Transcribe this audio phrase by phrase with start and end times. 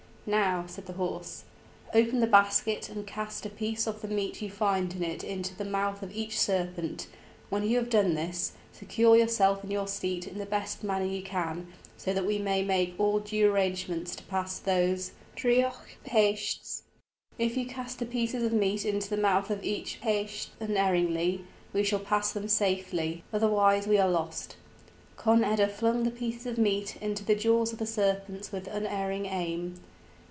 [0.23, 1.45] "Now," said the horse,
[1.95, 5.55] "open the basket and cast a piece of the meat you find in it into
[5.55, 7.07] the mouth of each serpent;
[7.49, 11.23] when you have done this, secure yourself in your seat in the best manner you
[11.23, 16.83] can, so that we may make all due arrangements to pass those draoidheacht peists.
[17.39, 21.43] If you cast the pieces of meat into the mouth of each peist unerringly,
[21.73, 24.55] we shall pass them safely, otherwise we are lost."
[25.17, 29.25] Conn eda flung the pieces of meat into the jaws of the serpents with unerring
[29.25, 29.79] aim.